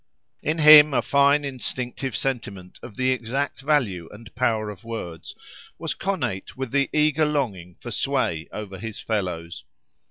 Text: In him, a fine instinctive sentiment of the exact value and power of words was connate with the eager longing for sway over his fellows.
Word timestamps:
In 0.41 0.57
him, 0.57 0.95
a 0.95 1.03
fine 1.03 1.45
instinctive 1.45 2.15
sentiment 2.17 2.79
of 2.81 2.95
the 2.97 3.11
exact 3.11 3.61
value 3.61 4.09
and 4.11 4.33
power 4.33 4.71
of 4.71 4.83
words 4.83 5.35
was 5.77 5.93
connate 5.93 6.57
with 6.57 6.71
the 6.71 6.89
eager 6.91 7.23
longing 7.27 7.75
for 7.75 7.91
sway 7.91 8.47
over 8.51 8.79
his 8.79 8.99
fellows. 8.99 9.63